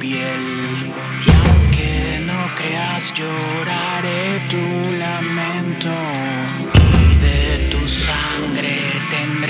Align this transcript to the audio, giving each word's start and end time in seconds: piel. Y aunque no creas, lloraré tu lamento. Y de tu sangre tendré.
piel. 0.00 0.92
Y 1.26 1.30
aunque 1.44 2.20
no 2.24 2.54
creas, 2.56 3.12
lloraré 3.14 4.40
tu 4.48 4.64
lamento. 4.98 5.94
Y 7.04 7.14
de 7.26 7.68
tu 7.70 7.86
sangre 7.86 8.80
tendré. 9.10 9.49